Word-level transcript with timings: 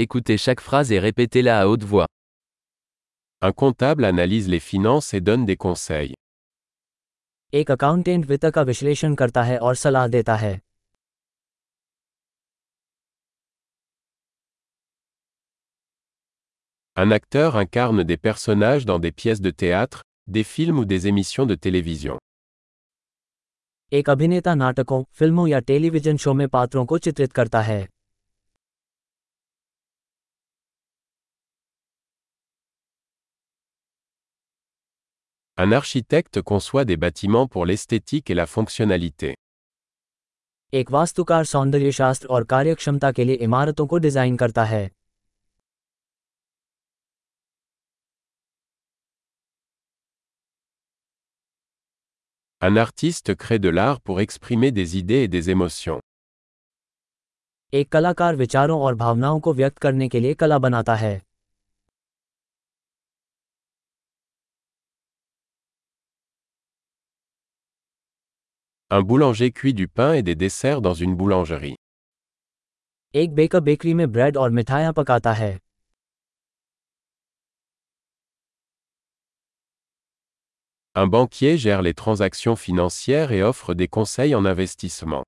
Écoutez 0.00 0.38
chaque 0.38 0.60
phrase 0.60 0.92
et 0.92 1.00
répétez-la 1.00 1.60
à 1.60 1.66
haute 1.66 1.82
voix. 1.82 2.06
Un 3.42 3.50
comptable 3.50 4.04
analyse 4.04 4.48
les 4.48 4.60
finances 4.60 5.12
et 5.12 5.20
donne 5.20 5.44
des 5.44 5.56
conseils. 5.56 6.14
एक 7.52 7.70
अकाउंटेंट 7.70 8.26
वित्त 8.26 8.46
का 8.54 8.62
विश्लेषण 8.62 9.14
करता 9.14 9.42
है 9.42 9.58
और 9.58 9.74
सलाह 9.74 10.06
देता 10.06 10.36
है 10.36 10.52
Un 16.96 17.10
acteur 17.10 17.56
incarne 17.56 18.04
des 18.04 18.16
personnages 18.16 18.86
dans 18.86 19.00
des 19.00 19.12
pièces 19.12 19.40
de 19.40 19.50
théâtre, 19.50 20.02
des 20.28 20.44
films 20.44 20.78
ou 20.78 20.84
des 20.84 21.06
émissions 21.08 21.50
de 21.50 21.60
télévision. 21.66 22.18
एक 23.92 24.10
अभिनेता 24.10 24.54
नाटकों 24.54 25.04
फिल्मों 25.12 25.48
या 25.48 25.60
टेलीविजन 25.60 26.16
शो 26.16 26.34
में 26.34 26.48
पात्रों 26.48 26.86
को 26.86 26.98
चित्रित 26.98 27.32
करता 27.32 27.60
है 27.62 27.86
Un 35.57 35.71
architecte 35.71 36.41
conçoit 36.41 36.83
des 36.83 36.97
bâtiments 36.97 37.47
pour 37.47 37.65
l'esthétique 37.65 38.29
et 38.29 38.33
la 38.33 38.45
fonctionnalité. 38.45 39.33
एक 40.73 40.91
वास्तुकार 40.91 41.43
सौंदर्यशास्त्र 41.45 42.27
और 42.27 42.43
कार्यक्षमता 42.53 43.11
के 43.11 43.23
लिए 43.23 43.35
इमारतों 43.47 43.85
को 43.87 43.97
डिजाइन 44.05 44.37
करता 44.37 44.63
है 44.63 44.89
Un 52.61 52.77
artiste 52.77 53.35
crée 53.35 53.59
de 53.59 53.69
l'art 53.69 53.99
pour 54.03 54.21
exprimer 54.21 54.71
des 54.71 54.97
idées 54.97 55.23
et 55.23 55.27
des 55.27 55.49
émotions. 55.49 55.99
एक 57.73 57.91
कलाकार 57.91 58.35
विचारों 58.35 58.79
और 58.81 58.95
भावनाओं 58.95 59.39
को 59.39 59.53
व्यक्त 59.53 59.77
करने 59.77 60.07
के 60.09 60.19
लिए 60.19 60.33
कला 60.33 60.57
बनाता 60.65 60.95
है 60.95 61.13
Un 68.95 69.01
boulanger 69.01 69.51
cuit 69.51 69.73
du 69.73 69.87
pain 69.87 70.13
et 70.13 70.21
des 70.21 70.35
desserts 70.35 70.81
dans 70.81 70.93
une 70.93 71.15
boulangerie. 71.15 71.75
एक 73.15 73.33
बेकर 73.35 73.59
बेकरी 73.59 73.93
में 73.93 74.11
ब्रेड 74.11 74.37
और 74.37 74.49
मिठाइयाँ 74.49 74.93
पकाता 74.93 75.33
है 75.33 75.57
Un 80.95 81.07
banquier 81.07 81.57
gère 81.57 81.81
les 81.81 81.93
transactions 81.93 82.55
financières 82.55 83.31
et 83.31 83.41
offre 83.43 83.73
des 83.73 83.87
conseils 83.87 84.35
en 84.35 84.45
investissement. 84.45 85.23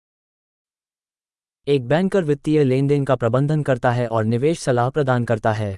एक 1.67 1.87
बैंकर 1.87 2.23
वित्तीय 2.23 2.63
लेन 2.63 2.87
देन 2.87 3.05
का 3.05 3.15
प्रबंधन 3.15 3.63
करता 3.63 3.91
है 3.91 4.07
और 4.07 4.25
निवेश 4.25 4.59
सलाह 4.59 4.89
प्रदान 4.89 5.25
करता 5.25 5.53
है 5.53 5.77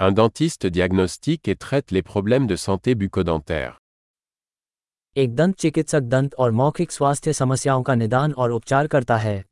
Un 0.00 0.12
dentiste 0.12 0.66
diagnostique 0.66 1.48
et 1.48 1.56
traite 1.56 1.90
les 1.90 2.02
problèmes 2.02 2.46
de 2.46 2.56
santé 2.56 2.94
bucco-dentaire. 2.94 3.76
एक 5.16 5.34
दंत 5.36 5.56
चिकित्सक 5.56 6.00
दंत 6.00 6.34
और 6.34 6.50
मौखिक 6.50 6.92
स्वास्थ्य 6.92 7.32
समस्याओं 7.32 7.82
का 7.82 7.94
निदान 7.94 8.32
और 8.32 8.50
उपचार 8.50 8.86
करता 8.86 9.16
है 9.16 9.42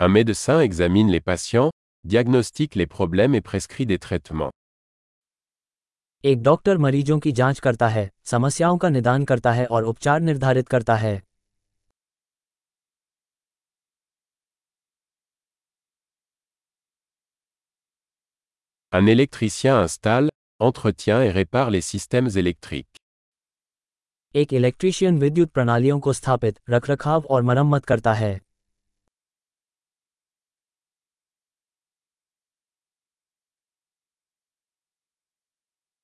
Un 0.00 0.08
médecin 0.08 0.60
examine 0.60 1.10
les 1.10 1.20
patients, 1.20 1.70
diagnostique 2.04 2.74
les 2.74 2.86
problèmes 2.86 3.34
et 3.34 3.44
prescrit 3.50 3.86
des 3.86 3.98
traitements. 4.06 4.52
एक 6.24 6.42
डॉक्टर 6.42 6.78
मरीजों 6.78 7.18
की 7.18 7.32
जांच 7.32 7.58
करता 7.60 7.88
है 7.88 8.10
समस्याओं 8.24 8.78
का 8.78 8.88
निदान 8.88 9.24
करता 9.24 9.52
है 9.52 9.66
और 9.66 9.84
उपचार 9.84 10.20
निर्धारित 10.20 10.68
करता 10.68 10.94
है 10.96 11.22
Un 18.96 19.06
électricien 19.06 19.76
installe, 19.76 20.28
entretient 20.60 21.20
et 21.20 21.30
répare 21.30 21.70
les 21.70 21.80
systèmes 21.80 22.28
électriques. 22.36 23.00
एक 24.36 24.52
इलेक्ट्रीशियन 24.52 25.18
विद्युत 25.18 25.50
प्रणालियों 25.50 25.98
को 26.00 26.12
स्थापित 26.12 26.58
रखरखाव 26.70 27.24
और 27.30 27.42
मरम्मत 27.42 27.84
करता 27.84 28.12
है 28.14 28.40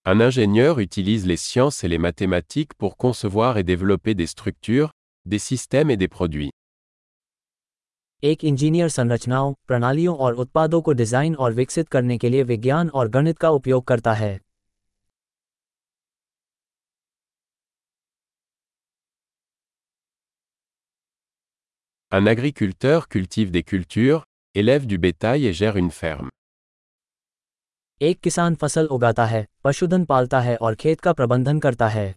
Un 0.06 0.20
ingénieur 0.20 0.80
utilise 0.80 1.26
les 1.26 1.36
sciences 1.36 1.84
et 1.84 1.88
les 1.88 1.98
mathématiques 1.98 2.74
pour 2.74 2.96
concevoir 2.96 3.58
et 3.58 3.62
développer 3.62 4.14
des 4.14 4.26
structures, 4.26 4.90
des 5.26 5.38
systèmes 5.38 5.90
et 5.90 5.96
des 5.96 6.08
produits. 6.08 6.50
एक 8.25 8.43
इंजीनियर 8.43 8.87
संरचनाओं 8.89 9.53
प्रणालियों 9.67 10.15
और 10.17 10.35
उत्पादों 10.43 10.81
को 10.81 10.91
डिज़ाइन 10.93 11.35
और 11.35 11.53
विकसित 11.53 11.89
करने 11.89 12.17
के 12.17 12.29
लिए 12.29 12.43
विज्ञान 12.43 12.89
और 12.89 13.09
गणित 13.09 13.37
का 13.37 13.49
उपयोग 13.49 13.83
करता 13.87 14.13
है 14.13 14.39
Un 22.11 22.27
agriculteur 22.27 22.97
cultive 23.13 23.51
des 23.51 23.63
cultures, 23.63 24.21
élève 24.55 24.85
du 24.87 24.97
bétail 24.97 25.45
et 25.45 25.53
gère 25.53 25.79
une 25.83 25.91
ferme. 25.91 26.29
एक 28.01 28.19
किसान 28.19 28.55
फ़सल 28.55 28.87
उगाता 28.91 29.25
है 29.25 29.45
पशुधन 29.63 30.05
पालता 30.05 30.39
है 30.41 30.55
और 30.57 30.75
खेत 30.75 31.01
का 31.01 31.13
प्रबंधन 31.13 31.59
करता 31.59 31.87
है 31.87 32.13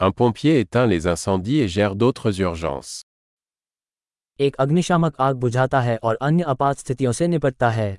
Un 0.00 0.12
pompier 0.12 0.60
éteint 0.60 0.86
les 0.86 1.06
incendies 1.06 1.60
et 1.60 1.68
gère 1.68 1.94
d'autres 1.96 2.40
urgences. 2.40 3.02
एक 4.40 4.56
अग्निशामक 4.60 5.20
आग 5.20 5.36
बुझाता 5.44 5.80
है 5.80 5.96
और 6.02 6.18
अन्य 6.22 6.44
आपात 6.48 6.78
स्थितियों 6.78 7.12
से 7.12 7.28
निपटता 7.28 7.70
है 7.70 7.96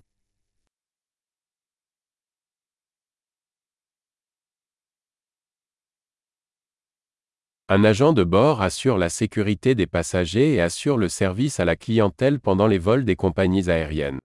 Un 7.69 7.83
agent 7.83 8.13
de 8.13 8.23
bord 8.23 8.61
assure 8.61 8.97
la 8.97 9.09
sécurité 9.09 9.75
des 9.75 9.87
passagers 9.87 10.53
et 10.53 10.61
assure 10.61 10.97
le 10.97 11.09
service 11.09 11.59
à 11.59 11.65
la 11.65 11.75
clientèle 11.75 12.39
pendant 12.39 12.67
les 12.67 12.79
vols 12.79 13.05
des 13.05 13.17
compagnies 13.25 13.69
aériennes. 13.69 14.19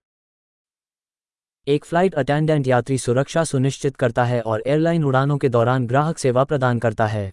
एक 1.66 1.84
फ्लाइट 1.84 2.14
अटेंडेंट 2.14 2.66
यात्री 2.66 2.98
सुरक्षा 2.98 3.44
सुनिश्चित 3.44 3.96
करता 3.96 4.24
है 4.24 4.40
और 4.42 4.62
एयरलाइन 4.66 5.04
उड़ानों 5.04 5.38
के 5.38 5.48
दौरान 5.48 5.86
ग्राहक 5.86 6.18
सेवा 6.18 6.44
प्रदान 6.44 6.78
करता 6.78 7.06
है 7.06 7.32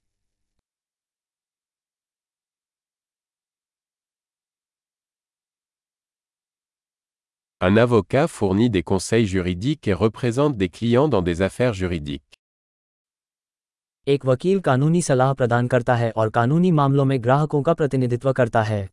Un 7.62 7.78
avocat 7.78 8.28
fournit 8.28 8.68
des 8.68 8.82
conseils 8.82 9.26
juridiques 9.26 9.88
et 9.88 9.94
représente 9.94 10.58
des 10.58 10.68
clients 10.68 11.08
dans 11.08 11.22
des 11.22 11.40
affaires 11.40 11.72
juridiques. 11.72 12.36
एक 14.08 14.24
वकील 14.26 14.60
कानूनी 14.66 15.00
सलाह 15.02 15.32
प्रदान 15.38 15.68
करता 15.68 15.94
है 15.96 16.10
और 16.16 16.30
कानूनी 16.30 16.70
मामलों 16.72 17.04
में 17.04 17.18
ग्राहकों 17.24 17.62
का 17.62 17.74
प्रतिनिधित्व 17.74 18.32
करता 18.32 18.62
है 18.62 18.88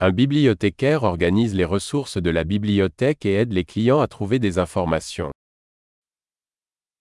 Un 0.00 0.10
bibliothécaire 0.10 1.04
organise 1.04 1.54
les 1.54 1.64
ressources 1.64 2.18
de 2.18 2.30
la 2.30 2.44
bibliothèque 2.44 3.24
et 3.26 3.34
aide 3.34 3.52
les 3.52 3.64
clients 3.64 4.00
à 4.00 4.08
trouver 4.08 4.38
des 4.38 4.58
informations. 4.58 5.32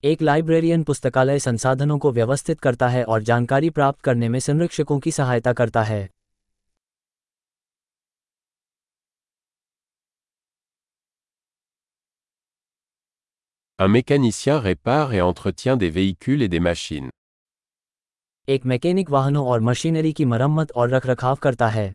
एक 0.04 0.22
लाइब्रेरियन 0.22 0.82
पुस्तकालय 0.82 1.38
संसाधनों 1.38 1.99
को 1.99 2.10
व्यवस्थित 2.12 2.60
करता 2.60 2.88
है 2.88 3.04
और 3.04 3.22
जानकारी 3.22 3.70
प्राप्त 3.70 4.00
करने 4.00 4.28
में 4.28 4.38
संरक्षकों 4.40 4.99
की 5.00 5.10
सहायता 5.10 5.52
करता 5.52 5.82
है 5.82 6.08
Un 13.78 13.88
mécanicien 13.88 14.58
répare 14.60 15.12
et 15.12 15.20
entretient 15.20 15.76
des 15.76 15.90
véhicules 15.90 16.43
et 16.43 16.48
des 16.48 16.60
machines. 16.60 17.08
एक 18.48 18.66
मैकेनिक 18.66 19.10
वाहनों 19.10 19.46
और 19.46 19.60
मशीनरी 19.60 20.12
की 20.12 20.25
मरम्मत 20.25 20.72
और 20.72 20.90
रखरखाव 20.90 21.37
करता 21.43 21.69
है 21.69 21.93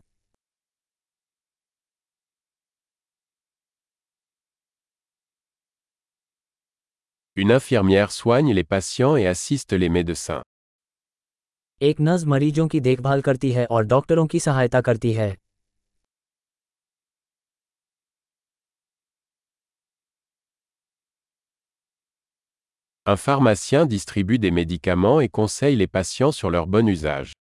Une 7.37 7.51
infirmière 7.51 8.11
soigne 8.11 8.53
les 8.53 8.63
patients 8.63 9.15
et 9.17 9.25
assiste 9.25 9.73
les 9.73 9.89
médecins. 9.89 10.41
एक 11.81 11.99
नर्स 11.99 12.23
मरीजों 12.33 12.67
की 12.67 12.79
देखभाल 12.79 13.21
करती 13.21 13.51
है 13.51 13.65
और 13.65 13.85
डॉक्टरों 13.85 14.25
की 14.27 14.39
सहायता 14.39 14.81
करती 14.81 15.13
है 15.13 15.35
Un 23.05 23.17
pharmacien 23.17 23.85
distribue 23.85 24.39
des 24.39 24.51
médicaments 24.51 25.19
et 25.19 25.29
conseille 25.29 25.75
les 25.75 25.87
patients 25.87 26.31
sur 26.31 26.51
leur 26.51 26.67
bon 26.75 26.87
usage. 26.87 27.33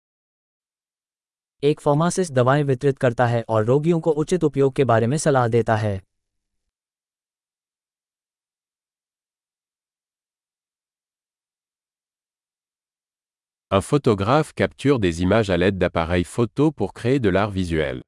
एक 1.62 1.80
फार्मासिस्ट 1.80 2.32
दवाएं 2.32 2.62
वितरित 2.64 2.98
करता 2.98 3.26
है 3.26 3.42
और 3.48 3.64
रोगियों 3.64 4.00
को 4.00 4.10
उचित 4.22 4.44
उपयोग 4.44 4.74
के 4.74 4.84
बारे 4.84 5.06
में 5.06 5.16
सलाह 5.18 5.48
देता 5.48 5.76
है 5.76 6.00
Un 13.74 13.80
photographe 13.80 14.52
capture 14.52 14.98
des 14.98 15.22
images 15.22 15.50
à 15.50 15.56
l'aide 15.56 15.78
d'appareils 15.78 16.24
photo 16.24 16.72
pour 16.72 16.92
créer 16.92 17.20
de 17.20 17.28
l'art 17.28 17.50
visuel. 17.50 18.02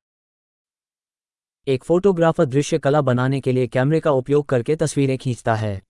एक 1.67 1.85
फोटोग्राफर 1.85 2.45
दृश्य 2.45 2.79
कला 2.79 3.01
बनाने 3.01 3.41
के 3.41 3.53
लिए 3.53 3.67
कैमरे 3.67 4.01
का 4.01 4.11
उपयोग 4.11 4.47
करके 4.49 4.77
तस्वीरें 4.77 5.17
खींचता 5.19 5.55
है 5.55 5.81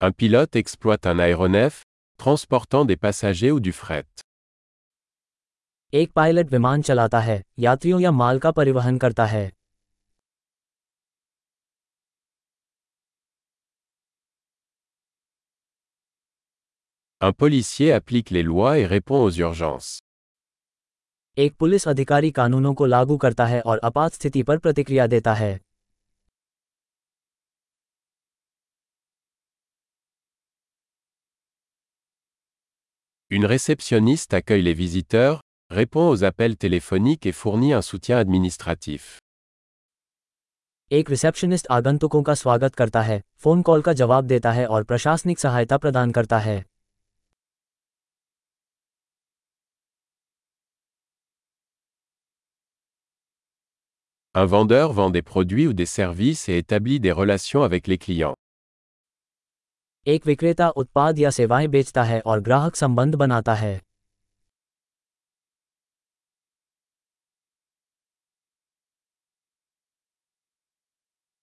Un 0.00 0.12
pilote 0.12 0.56
exploite 0.56 1.06
un 1.06 1.18
aéronef, 1.18 1.82
transportant 2.20 2.84
des 2.84 2.96
passagers 2.96 3.52
ou 3.52 3.60
du 3.60 3.72
fret. 3.72 4.06
एक 5.92 6.12
पायलट 6.12 6.50
विमान 6.50 6.82
चलाता 6.82 7.20
है 7.20 7.42
यात्रियों 7.58 8.00
या 8.00 8.10
माल 8.10 8.38
का 8.38 8.50
परिवहन 8.50 8.98
करता 8.98 9.26
है 9.26 9.50
Un 17.24 17.32
policier 17.32 17.92
applique 17.92 18.30
les 18.30 18.42
lois 18.42 18.78
et 18.78 18.86
répond 18.86 19.22
aux 19.24 19.30
urgences. 19.30 19.98
एक 21.38 21.54
पुलिस 21.58 21.86
अधिकारी 21.88 22.30
कानूनों 22.30 22.72
को 22.74 22.86
लागू 22.86 23.16
करता 23.16 23.44
है 23.46 23.60
और 23.60 23.80
आपात 23.84 24.12
स्थिति 24.12 24.42
पर 24.42 24.58
प्रतिक्रिया 24.58 25.06
देता 25.06 25.34
है 25.34 25.52
Une 33.30 33.46
réceptionniste 33.46 34.34
accueille 34.34 34.62
les 34.62 34.74
visiteurs, 34.74 35.40
répond 35.70 36.08
aux 36.08 36.24
appels 36.24 36.56
téléphoniques 36.56 37.24
et 37.24 37.32
fournit 37.32 37.72
un 37.72 37.82
soutien 37.82 38.18
administratif. 38.18 39.06
एक 40.90 41.10
रिसेप्शनिस्ट 41.10 41.66
आगंतुकों 41.70 42.22
का 42.22 42.34
स्वागत 42.34 42.74
करता 42.74 43.02
है 43.02 43.22
फोन 43.38 43.62
कॉल 43.62 43.82
का 43.82 43.92
जवाब 44.02 44.26
देता 44.26 44.52
है 44.52 44.66
और 44.66 44.84
प्रशासनिक 44.84 45.38
सहायता 45.38 45.78
प्रदान 45.78 46.10
करता 46.10 46.38
है 46.38 46.58
Un 54.36 54.46
vendeur 54.46 54.94
vend 54.94 55.10
des 55.10 55.20
produits 55.20 55.66
ou 55.66 55.74
des 55.74 55.84
services 55.84 56.48
et 56.48 56.56
établit 56.56 57.00
des 57.00 57.12
relations 57.12 57.62
avec 57.64 57.86
les 57.86 57.98
clients. 57.98 58.34
एक 60.06 60.26
विक्रेता 60.26 60.68
उत्पाद 60.68 61.18
या 61.18 61.30
सेवाएं 61.30 61.68
बेचता 61.70 62.02
है 62.02 62.20
और 62.20 62.40
ग्राहक 62.40 62.76
संबंध 62.76 63.14
बनाता 63.14 63.54
है 63.54 63.80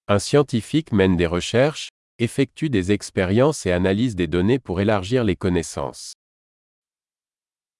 Un 0.07 0.19
scientifique 0.19 0.91
mène 0.91 1.15
des 1.15 1.27
recherches, 1.27 1.89
effectue 2.17 2.71
des 2.71 2.91
expériences 2.91 3.65
et 3.67 3.71
analyse 3.71 4.15
des 4.15 4.27
données 4.27 4.59
pour 4.59 4.81
élargir 4.81 5.23
les 5.23 5.35
connaissances. 5.35 6.13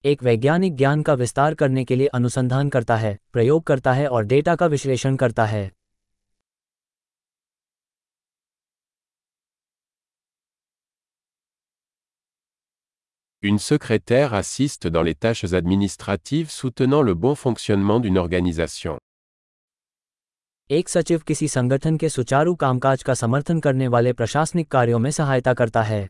एक 0.05 0.23
वैज्ञानिक 0.23 0.75
ज्ञान 0.77 1.03
का 1.03 1.15
विस्तार 1.15 1.55
करने 1.55 1.85
के 1.85 1.97
लिए 1.97 2.07
अनुसंधान 2.07 2.69
करता 2.69 2.97
है 2.97 3.19
प्रयोग 3.33 3.63
करता 3.65 3.93
है 3.93 4.07
और 4.09 4.25
डेटा 4.25 4.55
का 4.57 4.67
विश्लेषण 4.67 5.17
करता 5.17 5.45
है 5.45 5.71
Une 13.43 13.59
secrétaire 13.59 14.33
assiste 14.33 14.87
dans 14.89 15.03
les 15.03 15.15
tâches 15.15 15.53
administratives 15.55 16.51
soutenant 16.51 17.03
le 17.03 17.15
bon 17.15 17.35
fonctionnement 17.35 18.01
d'une 18.01 18.19
organisation. 18.19 18.99
एक 20.71 20.89
सचिव 20.89 21.23
किसी 21.27 21.49
संगठन 21.49 21.97
के 21.97 22.09
सुचारू 22.09 22.55
कामकाज 22.55 23.03
का 23.03 23.15
समर्थन 23.15 23.61
करने 23.61 23.89
वाले 23.89 24.13
प्रशासनिक 24.13 24.71
कार्यों 24.71 24.99
में 24.99 25.11
सहायता 25.11 25.55
करता 25.55 25.83
है 25.83 26.09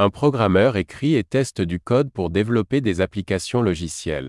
Un 0.00 0.10
programmeur 0.10 0.76
écrit 0.76 1.16
et 1.16 1.24
teste 1.24 1.60
du 1.60 1.80
code 1.80 2.12
pour 2.12 2.30
développer 2.30 2.80
des 2.80 3.00
applications 3.00 3.62
logicielles. 3.62 4.28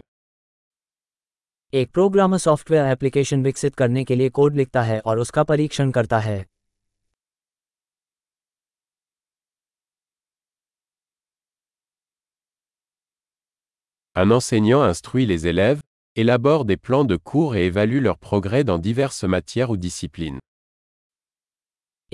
एक 1.74 1.92
प्रोग्रामर 1.94 2.38
सॉफ्टवेयर 2.38 2.86
एप्लीकेशन 2.92 3.44
विकसित 3.44 3.76
करने 3.76 4.04
के 4.04 4.16
लिए 4.16 4.30
कोड 4.38 4.56
लिखता 4.56 4.82
है 4.82 5.00
और 5.00 5.20
उसका 5.20 5.44
परीक्षण 5.44 5.92
करता 5.92 6.20
है 6.20 6.40
Un 14.16 14.32
enseignant 14.32 14.84
instruit 14.84 15.28
les 15.28 15.48
élèves, 15.48 15.82
élabore 16.16 16.66
des 16.66 16.78
plans 16.78 17.06
de 17.06 17.16
cours 17.16 17.56
et 17.56 17.68
évalue 17.68 18.02
leur 18.02 18.18
progrès 18.18 18.64
dans 18.64 18.80
diverses 18.80 19.24
matières 19.24 19.70
ou 19.70 19.78
disciplines. 19.78 20.40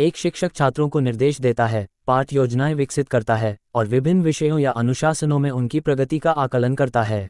एक 0.00 0.16
शिक्षक 0.16 0.52
छात्रों 0.54 0.88
को 0.88 1.00
निर्देश 1.00 1.40
देता 1.40 1.66
है 1.66 1.87
पाठ 2.07 2.33
योजनाएँ 2.33 2.75
विकसित 2.75 3.09
करता 3.09 3.35
है 3.37 3.57
और 3.75 3.87
विभिन्न 3.87 4.23
विषयों 4.23 4.59
या 4.59 4.71
अनुशासनों 4.71 5.38
में 5.38 5.50
उनकी 5.50 5.80
प्रगति 5.80 6.19
का 6.19 6.30
आकलन 6.30 6.75
करता 6.75 7.02
है 7.02 7.28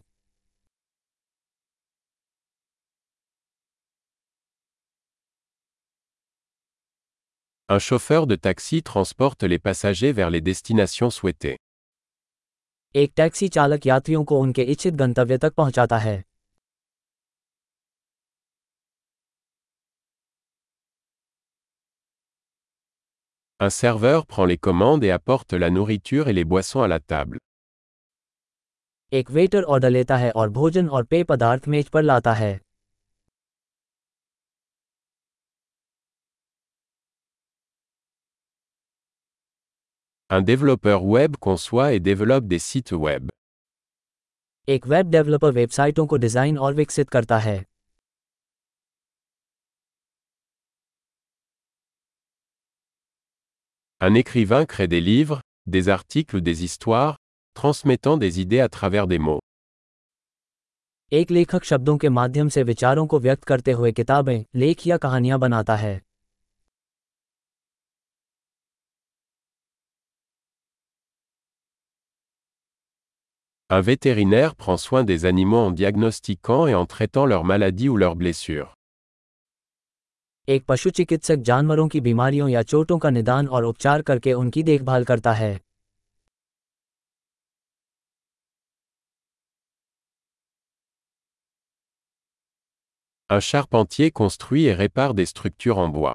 Un 7.69 7.79
chauffeur 7.79 8.23
de 8.27 8.37
taxi 8.37 8.83
transporte 8.83 9.45
les 9.45 9.59
passagers 9.59 10.15
vers 10.15 10.31
les 10.31 10.41
destinations 10.41 11.19
souhaitées. 11.19 11.57
एक 12.95 13.12
टैक्सी 13.17 13.49
चालक 13.49 13.87
यात्रियों 13.87 14.25
को 14.25 14.41
उनके 14.41 14.62
इच्छित 14.62 14.95
गंतव्य 14.95 15.39
तक 15.39 15.55
पहुंचाता 15.55 15.99
है 15.99 16.23
Un 23.60 23.70
serveur 23.70 24.25
prend 24.25 24.46
les 24.46 24.58
commandes 24.58 25.03
et 25.03 25.12
apporte 25.12 25.53
la 25.53 25.70
nourriture 25.70 26.27
et 26.27 26.34
les 26.34 26.44
boissons 26.44 26.82
à 26.82 26.88
la 26.88 27.00
table. 27.00 27.38
एक 29.13 29.29
वेटर 29.32 29.63
ऑर्डर 29.63 29.89
लेता 29.89 30.17
है 30.17 30.32
और 30.32 30.50
भोजन 30.50 30.88
और 30.89 31.03
पेय 31.03 31.24
पदार्थ 31.24 31.67
मेज 31.67 31.89
पर 31.89 32.01
लाता 32.03 32.34
है 32.34 32.60
Un 40.29 40.41
développeur 40.41 41.03
web 41.03 41.38
conçoit 41.38 41.94
et 41.94 42.00
développe 42.00 42.48
des 42.48 42.60
sites 42.60 42.91
web. 42.91 43.29
एक 44.67 44.88
वेब 44.88 45.10
डेवलपर 45.12 45.51
वेबसाइटों 45.51 46.05
को 46.08 46.17
डिजाइन 46.17 46.58
और 46.58 46.74
विकसित 46.74 47.10
करता 47.10 47.38
है 47.39 47.63
Un 54.01 54.13
écrivain 54.13 54.65
crée 54.65 54.88
des 54.88 55.01
livres, 55.01 55.41
des 55.65 55.89
articles 55.89 56.36
ou 56.36 56.41
des 56.41 56.63
histoires, 56.63 57.17
transmettant 57.55 58.17
des 58.17 58.39
idées 58.39 58.60
à 58.60 58.70
travers 58.70 59.08
des 59.08 59.17
mots. 59.17 59.39
एक 61.13 61.32
लेखक 61.32 61.63
शब्दों 61.63 61.98
के 61.98 62.10
माध्यम 62.10 62.50
से 62.50 62.63
विचारों 62.63 63.05
को 63.08 63.20
व्यक्त 63.20 63.44
करते 63.44 63.72
हुए 63.72 63.91
किताबें 63.91 64.46
लेख 64.55 64.86
या 64.88 64.98
कहानियां 64.98 65.39
बनाता 65.39 65.75
है 65.75 66.01
Un 73.70 73.82
vétérinaire 73.82 74.55
prend 74.55 74.77
soin 74.77 75.03
des 75.03 75.25
animaux 75.25 75.58
en 75.58 75.72
diagnostiquant 75.72 76.67
et 76.67 76.75
en 76.75 76.86
traitant 76.86 77.25
leurs 77.25 77.44
maladies 77.44 77.89
ou 77.89 77.98
leurs 77.98 78.15
blessures. 78.15 78.75
एक 80.49 80.64
पशु 80.68 80.90
चिकित्सक 80.90 81.37
जानवरों 81.49 81.87
की 81.88 82.00
बीमारियों 82.00 82.49
या 82.49 82.62
चोटों 82.73 82.99
का 82.99 83.11
निदान 83.11 83.49
और 83.49 83.64
उपचार 83.64 84.02
करके 84.11 84.32
उनकी 84.32 84.62
देखभाल 84.62 85.04
करता 85.04 85.32
है 85.32 85.59
Un 93.30 93.40
charpentier 93.40 94.11
construit 94.11 94.66
et 94.68 94.75
répare 94.75 95.14
des 95.14 95.26
structures 95.26 95.78
en 95.78 95.88
bois. 95.88 96.14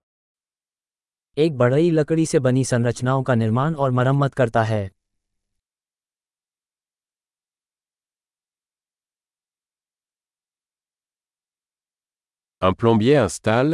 एक 1.38 1.58
बढ़ई 1.58 1.90
लकड़ी 1.92 2.26
से 2.26 2.40
बनी 2.40 2.64
संरचनाओं 2.66 3.24
का 3.24 3.36
निर्माण 3.36 3.76
और 3.76 3.92
मरम्मत 3.92 4.34
करता 4.34 4.64
है 4.64 4.84
Un 12.62 12.76
plombier 12.82 13.24
installe, 13.24 13.74